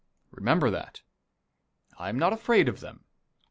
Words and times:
Remember 0.31 0.71
that. 0.71 1.03
I 1.99 2.09
am 2.09 2.17
not 2.17 2.33
afraid 2.33 2.67
of 2.67 2.79
them. 2.79 3.05